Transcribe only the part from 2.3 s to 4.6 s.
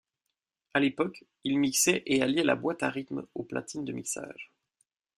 la boîte à rythmes aux platines de mixage.